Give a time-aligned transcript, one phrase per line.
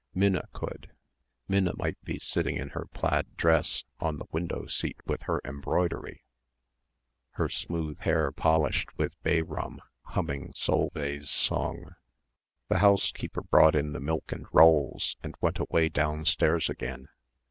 [0.15, 0.89] Minna could.
[1.47, 6.23] Minna might be sitting in her plaid dress on the window seat with her embroidery,
[7.33, 11.91] her smooth hair polished with bay rum humming Solveig's song.
[12.67, 17.07] The housekeeper brought in the milk and rolls and went away downstairs again.